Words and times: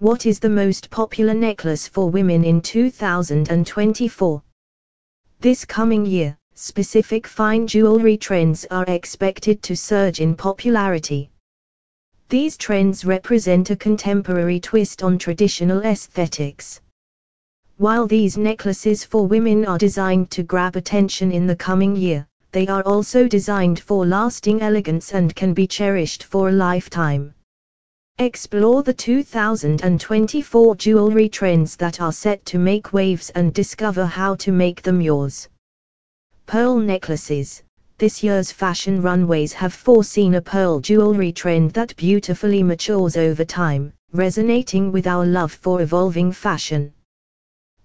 What 0.00 0.26
is 0.26 0.38
the 0.38 0.48
most 0.48 0.90
popular 0.90 1.34
necklace 1.34 1.88
for 1.88 2.08
women 2.08 2.44
in 2.44 2.60
2024? 2.60 4.42
This 5.40 5.64
coming 5.64 6.06
year, 6.06 6.38
specific 6.54 7.26
fine 7.26 7.66
jewelry 7.66 8.16
trends 8.16 8.64
are 8.70 8.84
expected 8.86 9.60
to 9.64 9.76
surge 9.76 10.20
in 10.20 10.36
popularity. 10.36 11.30
These 12.28 12.56
trends 12.56 13.04
represent 13.04 13.70
a 13.70 13.76
contemporary 13.76 14.60
twist 14.60 15.02
on 15.02 15.18
traditional 15.18 15.80
aesthetics. 15.80 16.80
While 17.78 18.06
these 18.06 18.38
necklaces 18.38 19.02
for 19.04 19.26
women 19.26 19.64
are 19.64 19.78
designed 19.78 20.30
to 20.30 20.44
grab 20.44 20.76
attention 20.76 21.32
in 21.32 21.48
the 21.48 21.56
coming 21.56 21.96
year, 21.96 22.24
they 22.52 22.68
are 22.68 22.82
also 22.82 23.26
designed 23.26 23.80
for 23.80 24.06
lasting 24.06 24.62
elegance 24.62 25.12
and 25.12 25.34
can 25.34 25.54
be 25.54 25.66
cherished 25.66 26.22
for 26.22 26.50
a 26.50 26.52
lifetime. 26.52 27.34
Explore 28.20 28.82
the 28.82 28.92
2024 28.92 30.74
jewelry 30.74 31.28
trends 31.28 31.76
that 31.76 32.00
are 32.00 32.10
set 32.10 32.44
to 32.46 32.58
make 32.58 32.92
waves 32.92 33.30
and 33.36 33.54
discover 33.54 34.04
how 34.04 34.34
to 34.34 34.50
make 34.50 34.82
them 34.82 35.00
yours. 35.00 35.48
Pearl 36.46 36.80
necklaces. 36.80 37.62
This 37.96 38.24
year's 38.24 38.50
fashion 38.50 39.00
runways 39.02 39.52
have 39.52 39.72
foreseen 39.72 40.34
a 40.34 40.40
pearl 40.40 40.80
jewelry 40.80 41.30
trend 41.30 41.70
that 41.74 41.94
beautifully 41.94 42.60
matures 42.60 43.16
over 43.16 43.44
time, 43.44 43.92
resonating 44.12 44.90
with 44.90 45.06
our 45.06 45.24
love 45.24 45.52
for 45.52 45.80
evolving 45.80 46.32
fashion. 46.32 46.92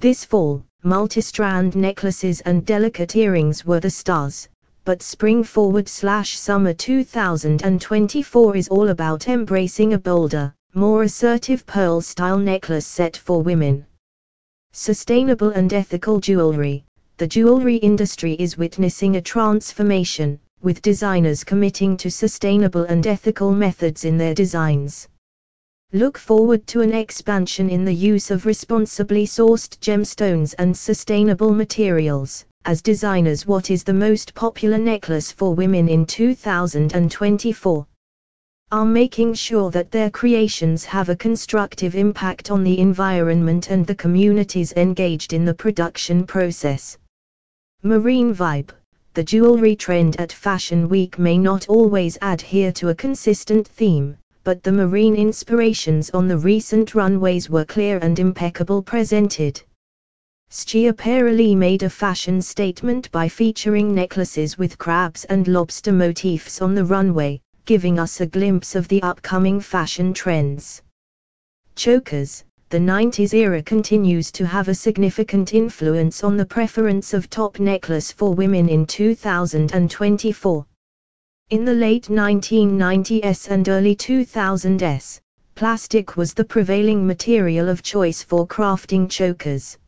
This 0.00 0.24
fall, 0.24 0.64
multi-strand 0.84 1.76
necklaces 1.76 2.40
and 2.40 2.64
delicate 2.64 3.14
earrings 3.14 3.66
were 3.66 3.80
the 3.80 3.90
stars, 3.90 4.48
but 4.84 5.02
spring 5.02 5.42
forward 5.42 5.88
slash 5.88 6.38
summer 6.38 6.74
2024 6.74 8.56
is 8.56 8.68
all 8.68 8.90
about 8.90 9.28
embracing 9.28 9.94
a 9.94 9.98
bolder, 9.98 10.54
more 10.74 11.04
assertive 11.04 11.64
pearl 11.64 12.02
style 12.02 12.38
necklace 12.38 12.86
set 12.86 13.16
for 13.16 13.40
women. 13.40 13.86
Sustainable 14.72 15.50
and 15.50 15.72
ethical 15.72 16.20
jewelry. 16.20 16.84
The 17.16 17.26
jewelry 17.26 17.76
industry 17.76 18.34
is 18.34 18.58
witnessing 18.58 19.16
a 19.16 19.22
transformation, 19.22 20.38
with 20.60 20.82
designers 20.82 21.44
committing 21.44 21.96
to 21.98 22.10
sustainable 22.10 22.82
and 22.82 23.06
ethical 23.06 23.52
methods 23.52 24.04
in 24.04 24.18
their 24.18 24.34
designs. 24.34 25.08
Look 25.92 26.18
forward 26.18 26.66
to 26.66 26.80
an 26.80 26.92
expansion 26.92 27.70
in 27.70 27.84
the 27.84 27.94
use 27.94 28.30
of 28.30 28.46
responsibly 28.46 29.26
sourced 29.26 29.78
gemstones 29.78 30.54
and 30.58 30.76
sustainable 30.76 31.54
materials, 31.54 32.44
as 32.66 32.80
designers 32.80 33.46
what 33.46 33.70
is 33.70 33.84
the 33.84 33.92
most 33.92 34.34
popular 34.34 34.78
necklace 34.78 35.30
for 35.30 35.54
women 35.54 35.88
in 35.88 36.06
2024 36.06 37.86
are 38.72 38.84
making 38.84 39.34
sure 39.34 39.70
that 39.70 39.90
their 39.90 40.10
creations 40.10 40.84
have 40.84 41.08
a 41.08 41.14
constructive 41.14 41.94
impact 41.94 42.50
on 42.50 42.64
the 42.64 42.78
environment 42.78 43.70
and 43.70 43.86
the 43.86 43.94
communities 43.94 44.72
engaged 44.76 45.32
in 45.32 45.44
the 45.44 45.54
production 45.54 46.26
process. 46.26 46.98
Marine 47.82 48.34
Vibe 48.34 48.70
The 49.12 49.22
jewelry 49.22 49.76
trend 49.76 50.18
at 50.18 50.32
Fashion 50.32 50.88
Week 50.88 51.18
may 51.18 51.36
not 51.36 51.68
always 51.68 52.16
adhere 52.22 52.72
to 52.72 52.88
a 52.88 52.94
consistent 52.94 53.68
theme, 53.68 54.16
but 54.42 54.62
the 54.62 54.72
marine 54.72 55.14
inspirations 55.14 56.10
on 56.10 56.26
the 56.26 56.38
recent 56.38 56.94
runways 56.94 57.48
were 57.48 57.64
clear 57.64 57.98
and 57.98 58.18
impeccable 58.18 58.82
presented. 58.82 59.62
Schiaparelli 60.56 61.56
made 61.56 61.82
a 61.82 61.90
fashion 61.90 62.40
statement 62.40 63.10
by 63.10 63.28
featuring 63.28 63.92
necklaces 63.92 64.56
with 64.56 64.78
crabs 64.78 65.24
and 65.24 65.48
lobster 65.48 65.90
motifs 65.90 66.62
on 66.62 66.76
the 66.76 66.84
runway, 66.84 67.40
giving 67.64 67.98
us 67.98 68.20
a 68.20 68.26
glimpse 68.26 68.76
of 68.76 68.86
the 68.86 69.02
upcoming 69.02 69.58
fashion 69.58 70.14
trends. 70.14 70.80
Chokers 71.74 72.44
The 72.68 72.78
90s 72.78 73.34
era 73.34 73.62
continues 73.64 74.30
to 74.30 74.46
have 74.46 74.68
a 74.68 74.74
significant 74.76 75.54
influence 75.54 76.22
on 76.22 76.36
the 76.36 76.46
preference 76.46 77.14
of 77.14 77.28
top 77.28 77.58
necklace 77.58 78.12
for 78.12 78.32
women 78.32 78.68
in 78.68 78.86
2024. 78.86 80.66
In 81.50 81.64
the 81.64 81.74
late 81.74 82.04
1990s 82.04 83.48
and 83.48 83.68
early 83.68 83.96
2000s, 83.96 85.20
plastic 85.56 86.16
was 86.16 86.32
the 86.32 86.44
prevailing 86.44 87.04
material 87.04 87.68
of 87.68 87.82
choice 87.82 88.22
for 88.22 88.46
crafting 88.46 89.10
chokers. 89.10 89.78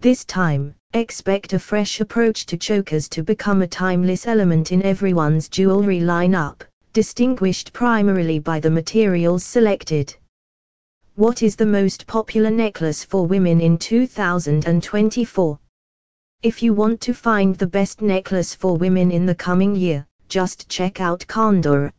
This 0.00 0.24
time, 0.24 0.76
expect 0.94 1.54
a 1.54 1.58
fresh 1.58 2.00
approach 2.00 2.46
to 2.46 2.56
chokers 2.56 3.08
to 3.08 3.24
become 3.24 3.62
a 3.62 3.66
timeless 3.66 4.28
element 4.28 4.70
in 4.70 4.80
everyone's 4.84 5.48
jewelry 5.48 5.98
lineup, 5.98 6.62
distinguished 6.92 7.72
primarily 7.72 8.38
by 8.38 8.60
the 8.60 8.70
materials 8.70 9.42
selected. 9.42 10.14
What 11.16 11.42
is 11.42 11.56
the 11.56 11.66
most 11.66 12.06
popular 12.06 12.48
necklace 12.48 13.02
for 13.02 13.26
women 13.26 13.60
in 13.60 13.76
2024? 13.76 15.58
If 16.44 16.62
you 16.62 16.72
want 16.74 17.00
to 17.00 17.12
find 17.12 17.56
the 17.56 17.66
best 17.66 18.00
necklace 18.00 18.54
for 18.54 18.76
women 18.76 19.10
in 19.10 19.26
the 19.26 19.34
coming 19.34 19.74
year, 19.74 20.06
just 20.28 20.68
check 20.68 21.00
out 21.00 21.26
Kandere. 21.26 21.90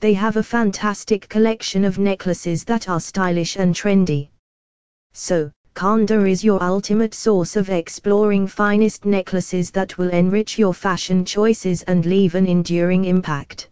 They 0.00 0.12
have 0.12 0.36
a 0.36 0.42
fantastic 0.42 1.26
collection 1.30 1.86
of 1.86 1.98
necklaces 1.98 2.64
that 2.64 2.90
are 2.90 3.00
stylish 3.00 3.56
and 3.56 3.74
trendy. 3.74 4.28
So, 5.14 5.50
Kandere 5.78 6.28
is 6.28 6.42
your 6.42 6.60
ultimate 6.60 7.14
source 7.14 7.54
of 7.54 7.70
exploring 7.70 8.48
finest 8.48 9.04
necklaces 9.04 9.70
that 9.70 9.96
will 9.96 10.10
enrich 10.10 10.58
your 10.58 10.74
fashion 10.74 11.24
choices 11.24 11.82
and 11.82 12.04
leave 12.04 12.34
an 12.34 12.46
enduring 12.46 13.04
impact. 13.04 13.68